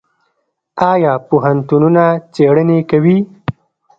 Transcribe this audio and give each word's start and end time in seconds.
آیا 0.91 1.13
پوهنتونونه 1.27 2.03
څیړنې 2.33 2.79
کوي؟ 2.89 3.17